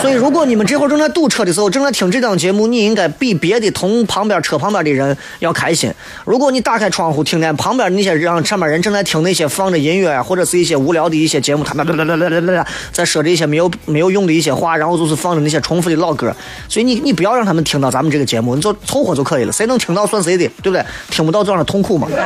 [0.00, 5.92] 所以，如果你们这会儿正在堵车的时候，正在听这档节目，你应该比别的同旁边车旁边的人要开心。
[6.24, 16.34] 如果你打开窗户，听见旁边那些让上面人正在听那些放着音乐啊，或者是一些无聊的一些节目，他们啦啦啦啦啦啦在说着一些没有没有用的一些话，然后就是放着那些重复的老歌。
[16.68, 19.52] 所以你你不要让他们听到咱们这个节目，你就凑合就可以了。
[19.52, 20.84] 谁能听到算谁的，对不对？
[21.10, 22.06] 听不到就让他痛苦嘛。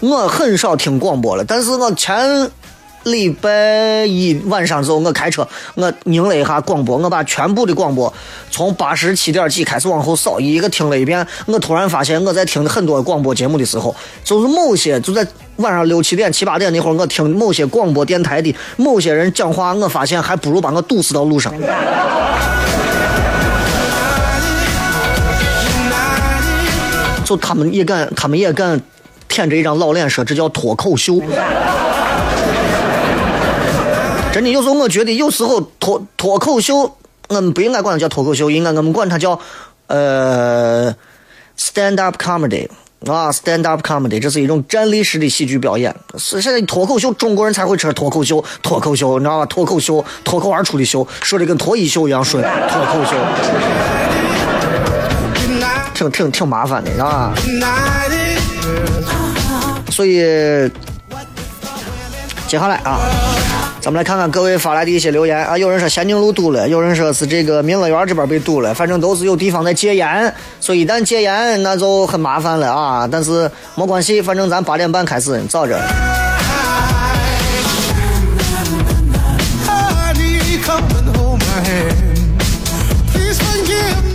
[0.00, 2.50] 我很少听广播了，但是我前。
[3.04, 8.12] 礼拜一晚上之后，我开车，我拧了一下广播，我把全部的广播
[8.50, 11.26] 从八十七点几开始往后扫，一个听了一遍。
[11.46, 21.52] 我突然发现，我在听很多广播节目的时候，就是某些就在晚上六七点、七八点那会儿，我听某些广播电台的某些人讲话，我发现还不如把我堵死到路上。
[27.24, 28.80] 就他们也敢，他们也敢
[29.28, 31.20] 舔着一张老脸说这叫脱口秀。
[34.32, 36.96] 真的，有时候我觉得，有时候脱脱口秀，
[37.28, 39.38] 我们不应该管它叫脱口秀，应该我们管它叫
[39.88, 40.90] 呃
[41.58, 42.66] stand up comedy
[43.06, 45.94] 啊，stand up comedy，这是一种站立式的喜剧表演。
[46.16, 49.44] 是现在脱口秀，中国人才会吃脱口秀，脱口秀，你知道吧？
[49.46, 53.14] 脱口秀，脱口而出的秀，说的跟脱衣秀一样顺，脱口秀，
[55.92, 57.34] 挺挺挺麻烦的，是吧？
[59.90, 60.20] 所以
[62.48, 62.98] 接下来啊。
[63.82, 65.58] 咱们来看看各位发来的一些留言啊！
[65.58, 73.08] 有人说咸宁路堵了，有人说是这个民乐园这边被堵了，反正都是有地方在戒严，所以一旦戒严那就很麻烦了啊！
[73.10, 75.76] 但是没关系，反正咱八点半开始，早着。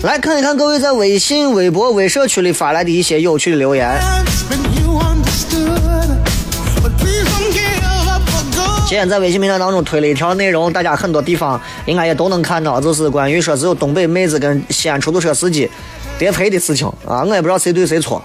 [0.02, 4.00] 来看一看各位在微信、微博、微社区里发来的一些有趣的留言。
[8.88, 15.70] 今天在微信平台当中推了一条内容，大家很多地方应该也都能看到，就是关于说只有东北妹子跟西安出租车司机
[16.18, 17.22] 叠配的事情啊！
[17.22, 18.24] 我也不知道谁对谁错，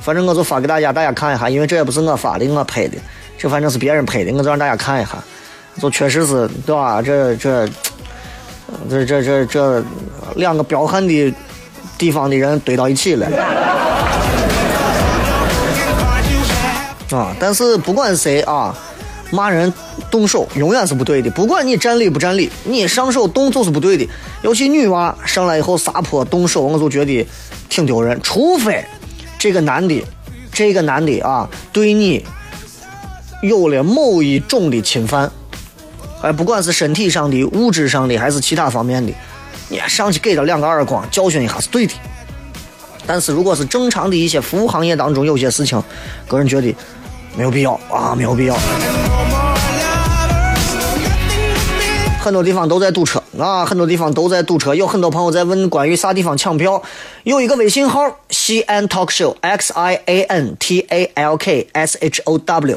[0.00, 2.96] 反正我就发给大家，大家看一下，因为这也不是我发的，我拍的，
[3.36, 5.18] 这反正是别人拍的，我就让大家看一下，
[5.82, 7.02] 就确实是对吧？
[7.02, 7.68] 这这
[8.88, 9.84] 这这这这
[10.36, 11.34] 两个彪悍的
[11.98, 13.26] 地方的人堆到一起了
[17.10, 17.34] 啊！
[17.40, 18.72] 但是不管谁啊。
[19.32, 19.74] 骂人
[20.16, 24.08] 动手永远是不对的，不管你占理不占理，你上手动就是不对的。
[24.40, 27.28] 尤其女娃上来以后撒泼动手，我就觉得
[27.68, 28.18] 挺丢人。
[28.22, 28.82] 除非
[29.38, 30.02] 这个男的，
[30.50, 32.24] 这个男的啊，对你
[33.42, 35.30] 有了某一种的侵犯，
[36.22, 39.12] 哎，不管是身体上的、物质上的，还是其他方面的，
[39.68, 41.92] 你上去给他两个耳光，教训一下是对的。
[43.06, 45.78] 但是如果是正常的一些服务行业当中有些事情，
[46.26, 46.74] 个人觉得
[47.36, 48.56] 没有必要啊，没有必要。
[52.26, 54.74] 很多地方都在堵车啊，很多地方都在堵车。
[54.74, 56.82] 有很多朋友在问关于啥地方抢票，
[57.22, 62.76] 有一个微信号西安 talk show x i a n t a l k s h o w，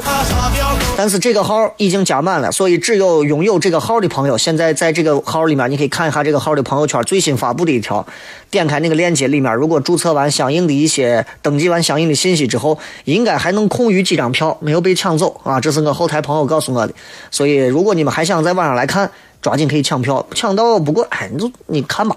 [0.96, 8.06] 但是这个号已经加满了，所以只有拥有这个号的朋友，现在在这个号里面，你可以看一下这个号的朋友圈最新发布的一条，
[8.52, 16.94] 点开那个链接里面，如果注册完相应的一些登记完相应的信息之后，应该还能空余几张票没有被抢走啊，这是我后台朋友告诉我的，
[17.32, 19.10] 所以如果你们还想在网上来看。
[19.42, 22.16] 抓紧可以抢票，抢到不过，哎，你就你看吧。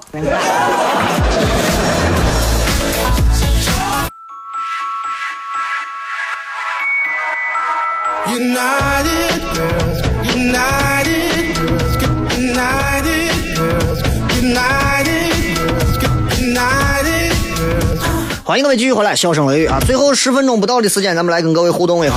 [18.53, 19.81] 欢迎各位继续回来，笑声雷雨啊！
[19.81, 22.15] 最后十分钟不到的时间，咱们来跟各位互动一下。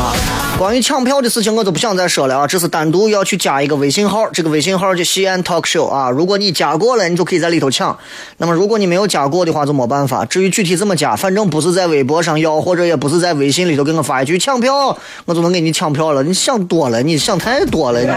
[0.57, 6.09] 关于抢票的事情，我就不想再说了啊，这是单独要去加一个微信号，这个微信号叫西安 talk show 啊。
[6.09, 7.97] 如果你加过了，你就可以在里头抢。
[8.35, 10.25] 那么如果你没有加过的话，就没办法。
[10.25, 16.21] 至于具体怎么加，反正不是在微博上要，或者也不是在微信里头给我发一句抢票，我就能给你抢票了。
[16.21, 18.01] 你想多了，你想太多了。
[18.01, 18.09] 你。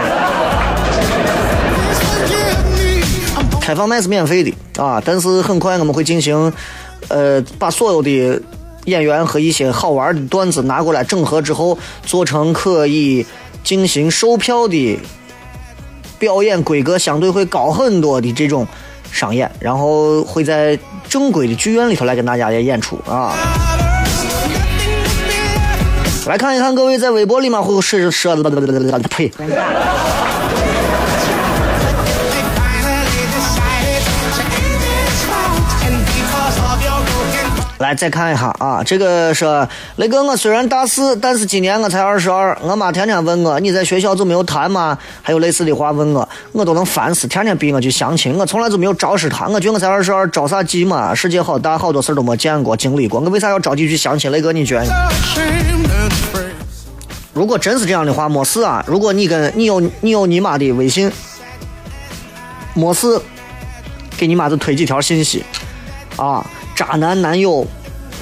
[3.61, 6.51] 开放麦是免费的啊，但是很快我们会进行。
[7.07, 8.41] 呃，把所有的
[8.85, 13.25] 演员和一些好玩的段子拿过来整合之后，做成可以
[13.63, 14.99] 进行售票的
[16.17, 18.67] 表演规格相对会高很多的这种
[19.11, 20.77] 商演，然后会在
[21.07, 23.33] 正规的剧院里头来跟大家也演出啊。
[26.27, 28.43] 来看一看各位在微博里面会是说的
[29.09, 29.31] 呸。
[37.79, 39.45] 来再看一下啊，这个是
[39.95, 42.57] 雷哥，我虽然大四，但是今年我才二十二。
[42.61, 44.97] 我妈天天问我，你在学校就没有谈吗？
[45.21, 48.37] 还有类似的话问我，我都能烦死，天天逼我去相亲。
[48.37, 51.15] 我从来就没有招式谈，我觉得我才二十二，着啥急嘛？
[51.15, 54.29] 世界好大，好多事都没见过、经历过，我为啥要着急去相亲？
[54.29, 55.09] 雷哥，你觉得？
[57.33, 58.83] 如果真是这样的话，没事啊。
[58.85, 61.09] 如果你跟你有你有你妈的微信，
[62.73, 63.21] 没事，
[64.17, 65.45] 给你妈就推几条信息
[66.17, 66.45] 啊。
[66.79, 67.67] 渣男男友，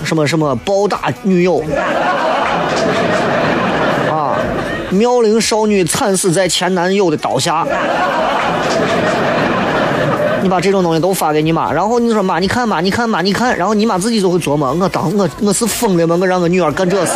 [0.03, 1.63] 什么什么暴打女友，
[4.09, 4.33] 啊，
[4.89, 7.63] 妙龄少女惨死在前男友的刀下。
[10.41, 16.17] 你把这种东西都发给你妈，然后你说妈，你看妈，你看妈，你看，然后你妈自己就会琢磨，我当我我是疯了吗？
[16.19, 17.11] 我让我女儿干这事。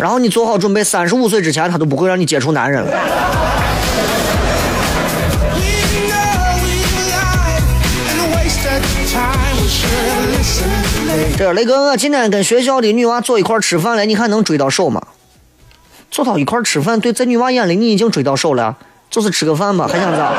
[0.00, 2.96] 然后你做好准备，三十五岁之前，她都不会让你接触男人了。
[11.38, 15.02] 这雷哥，我今天跟学校的女娃坐一块吃饭了，你看能追到手吗？
[16.10, 18.74] 坐到一块吃饭，对，在女娃眼里你已经追到手了，
[19.10, 20.32] 就是吃个饭吧，还想咋？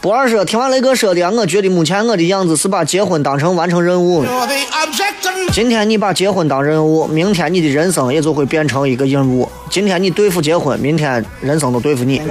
[0.00, 4.24] 不二说，听完雷哥说的，我觉得目前我的样子是把结婚当成完成任务。
[5.52, 9.48] 今天你把结婚当任务，明天你的人生也就会变成一个任务。
[9.68, 12.22] 今天你对付结婚，明天人生都对付你。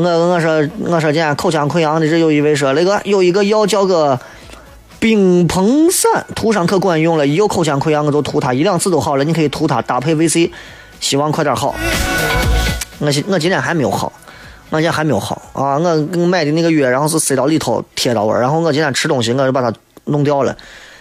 [0.00, 4.18] 我我说我说，见口腔溃疡的这有一位说，那个有一个药叫个
[4.98, 7.26] 冰硼散，涂上可管用了。
[7.26, 9.24] 一有口腔溃疡我就涂它，一两次都好了。
[9.24, 10.50] 你可以涂它搭配 VC，
[11.00, 11.74] 希望快点好。
[12.98, 14.12] 我今我今天还没有好，
[14.70, 15.78] 我今天还没有好啊！
[15.78, 19.72] 我买的那个药，然后是塞到里头贴到我然后我今天吃东西我就把它
[20.06, 20.56] 弄掉了，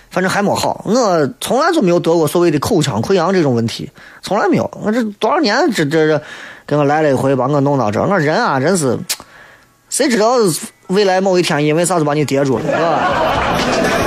[0.10, 0.82] 反正还没好。
[0.86, 3.90] 我从来就没有得过所谓的口腔溃疡这种问题，
[4.22, 4.70] 从来没有。
[4.84, 6.22] 我这多少年这这这。
[6.68, 8.04] 给我来了一回，把我弄到这。
[8.04, 9.00] 我人啊，真是，
[9.90, 10.34] 谁知道
[10.88, 14.07] 未来某一天因为啥子把你跌住了，是吧？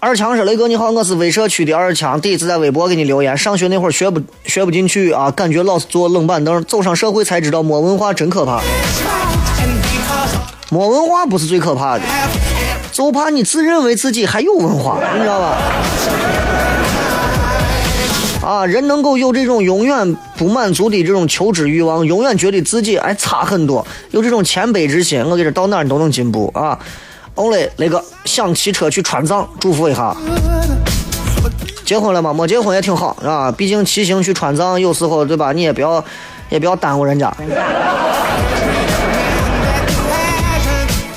[0.00, 3.36] 二强说：“雷哥你好，我是威社区的二强，第一次在微博给你留言。
[3.36, 6.62] 上学那会儿学不学不进去啊，感觉老是坐冷板凳。
[6.66, 8.62] 走上社会才知道，没文化真可怕。
[10.70, 12.02] 没文化不是最可怕的。”
[12.92, 15.58] 就怕你自认为自己还有文化，你知道吧？
[18.46, 26.78] 啊，人能够有这种永远不满足的这种求知欲望，永远觉得自己还差很多，有这种谦卑之心，我给这到哪儿都能进步啊
[27.38, 30.12] ！Only 那个想骑车去川藏，祝福一下。
[31.84, 32.34] 结婚了吗？
[32.34, 35.52] 没结婚也挺好啊，毕竟骑行去川藏，有时候对吧？
[35.52, 36.04] 你也不要，
[36.50, 37.32] 也不要耽误人家。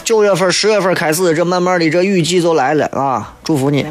[0.06, 3.34] 九月份、十月份开始，这慢慢的这雨季就来了啊！
[3.44, 3.86] 祝福你。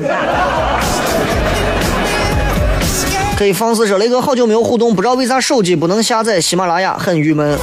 [3.41, 7.59] 可以放肆说，雷哥好久没有互动，不知道为啥手机不能下载喜马拉雅，很郁闷。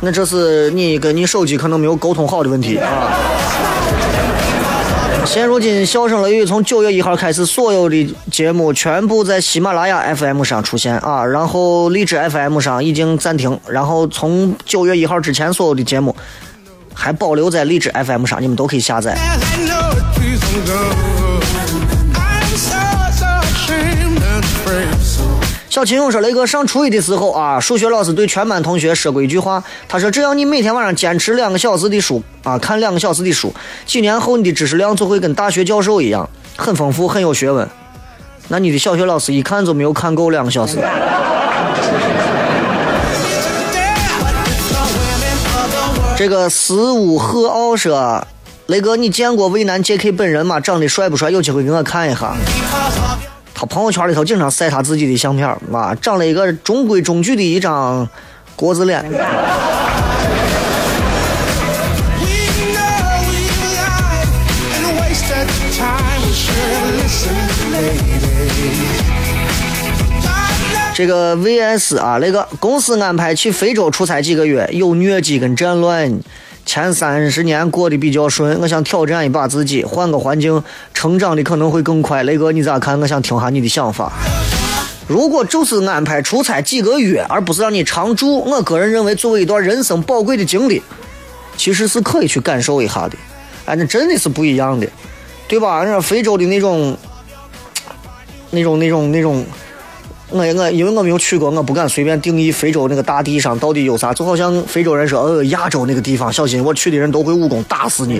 [0.00, 3.12] 那这是你跟你手机可能没有沟通好的问题啊。
[5.26, 16.16] 现如今，笑声雷雨从九月一号开始，所有的节目全部在喜马拉雅 FM 上出现啊，然后荔枝 FM 上已经暂停，然后从九月一号之前所有的节目。
[16.98, 19.14] 还保留在荔枝 FM 上，你们都可以下载。
[25.76, 33.52] 小秦勇说：“雷哥上初一的时候啊，数学老师对全班同学说过一句话，他说只要你每天晚上坚持两个小时的书啊，看两个小时的书，
[33.84, 37.68] 几年后你的知识量就会跟大学教授一样，很丰富，很有学问。
[38.48, 40.78] 那你的小学老师一看就没有看够两个小时。”
[46.16, 48.26] 这个十五鹤傲说，
[48.68, 50.58] 雷哥，你见过渭南 J.K 本人吗？
[50.58, 51.30] 长得帅不帅？
[51.30, 52.34] 有机会给我看一下。
[53.58, 58.06] 他朋友圈里头经常晒他自己的相片，啊，长了一个中规中矩的一张
[58.54, 59.02] 国字脸。
[70.92, 76.12] 这个 VS 啊，那个公司安排去非洲出差几个月，有疟疾跟战乱。
[76.66, 80.62] 前三十年过得比较顺，我想挑战一把自己，换个环境，
[80.92, 82.24] 成长的可能会更快。
[82.24, 83.00] 雷哥，你咋看？
[83.00, 84.12] 我想听下你的想法。
[85.06, 90.82] 如果就是安排出差几个月，而不是让你常住，我个人认为，作为一段人生宝贵的经历，
[91.56, 93.16] 其实是可以去感受一下的。
[93.66, 94.88] 哎，那真的是不一样的，
[95.46, 95.84] 对吧？
[95.86, 96.98] 那非洲的那种，
[98.50, 99.46] 那种，那种，那种。
[100.28, 104.12] 我我因为我没有去过，我不敢随便定义非洲那个大地上到底有啥。
[104.12, 108.14] 就好像非洲人说，呃，亚洲那个地方小心，我去的人都会武功，打死你，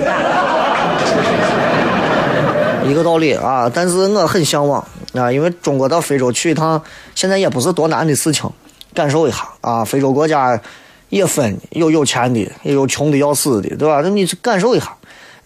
[2.88, 3.68] 一个道理啊。
[3.72, 6.80] 但是我很向往啊，因为中国到非洲去一趟，
[7.16, 8.48] 现在也不是多难的事情，
[8.94, 9.84] 感受一下啊。
[9.84, 10.60] 非洲国家
[11.08, 14.00] 也分有有钱的，也有穷的要死的，对吧？
[14.04, 14.95] 那你感受一下。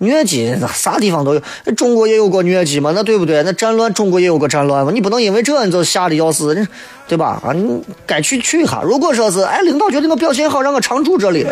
[0.00, 1.42] 疟疾啥地方都有，
[1.76, 2.90] 中国也有过疟疾嘛？
[2.94, 3.42] 那对不对？
[3.42, 4.90] 那战乱中国也有过战乱嘛？
[4.90, 6.66] 你不能因为这你就吓得要死，
[7.06, 7.38] 对吧？
[7.44, 8.80] 啊，你该去去一下。
[8.82, 11.44] 如果说是，哎，领导觉得我表现好，让我常驻这里，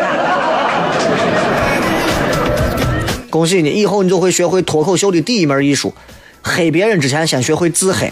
[3.29, 5.93] 恭喜你，以后你就会学会脱口秀的第一门艺术，
[6.41, 8.11] 黑别人之前先学会自黑。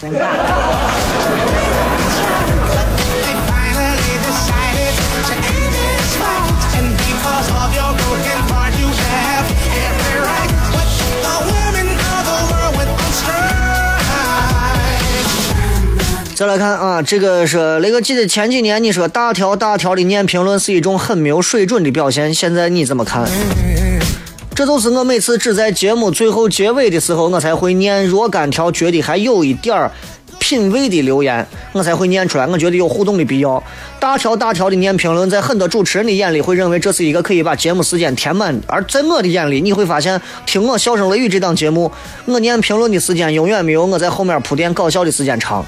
[16.38, 23.28] 再来看啊，这个是那个记得前几年你说大条大条的念评论是一种很没有水准的表现，现在你怎么看？
[24.54, 29.90] 这就是我每次只在节目最后结尾的时候，我才会念若干条觉得还有一点儿
[30.38, 32.46] 品味的留言，我才会念出来。
[32.46, 33.60] 我觉得有互动的必要。
[33.98, 41.90] 大条大条的念评论，在很多主持人的眼里会认为这是一个可以把节目时间填满，而在我的眼里，你会发现听我笑声雷雨这档节目，
[42.26, 45.66] 我念评论的时间永远没有我在后面铺垫搞笑的时间长。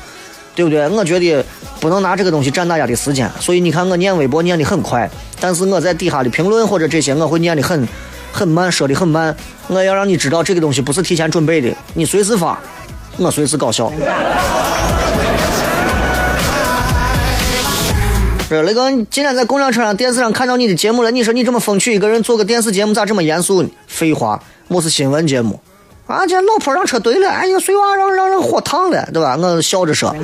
[0.60, 0.88] 对不对？
[0.88, 1.44] 我觉得
[1.80, 7.88] 不能拿这个东西占大家的时间，所以你看我念微博念的很快，但是我在底下的评论或者这些我会念的很
[8.30, 9.34] 很慢，说的很慢。
[9.68, 12.58] 我要让你知道这个东西不是提前准备的，你随时发，
[13.16, 13.90] 我随时搞笑。
[18.48, 23.70] 是雷哥，今天在公交车上、电视上看到你的节目了，你说你这么风趣一个人做个电视节目咋这么严肃呢？
[23.86, 25.60] 废话，我是新闻节目。
[26.10, 26.26] 啊！
[26.26, 29.36] 这老婆让车怼了，哎呀，碎娃让让人火烫了，对吧？
[29.36, 30.14] 我笑着说。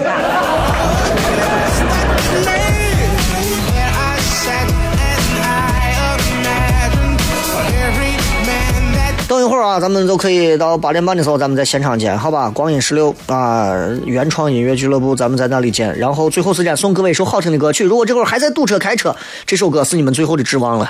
[9.28, 12.48] 等一会儿啊，咱们就可以到八点半的时候，咱们在现场见，好吧？
[12.48, 13.72] 光阴十六啊，
[14.04, 15.96] 原创音乐俱乐部，咱们在那里见。
[15.98, 17.84] 然后最后时间送各位一首好听的歌曲。
[17.84, 19.14] 如果这会儿还在堵车开车，
[19.44, 20.88] 这首歌是你们最后的指望了。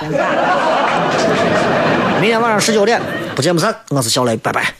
[2.19, 2.99] 明天晚上十九点
[3.35, 3.75] 不见不散。
[3.89, 4.73] 我是小雷，拜拜。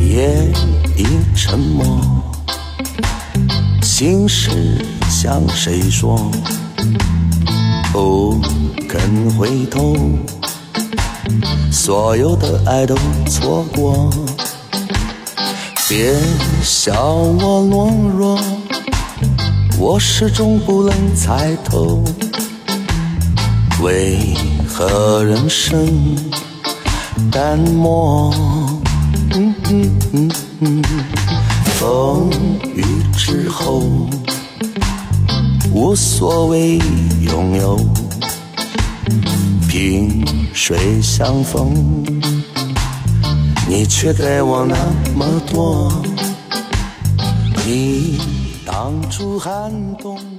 [0.00, 0.50] 夜
[0.96, 1.06] 已
[1.36, 2.00] 沉默，
[3.82, 4.50] 心事
[5.10, 6.30] 向谁说？
[7.92, 8.40] 不
[8.96, 9.94] 肯回头。
[11.70, 12.96] 所有的爱都
[13.28, 14.10] 错过，
[15.86, 16.14] 别
[16.62, 18.40] 笑我懦弱，
[19.78, 22.02] 我始终不能猜透，
[23.82, 24.34] 为
[24.66, 26.16] 何人生
[27.30, 28.32] 淡漠？
[31.78, 32.30] 风
[32.74, 32.82] 雨
[33.14, 33.82] 之后，
[35.70, 36.78] 无所谓
[37.20, 37.78] 拥有。
[39.78, 40.24] 萍
[40.54, 42.02] 水相逢，
[43.68, 44.74] 你却给我那
[45.14, 45.92] 么多。
[47.66, 48.18] 你
[48.64, 50.35] 挡住寒冬。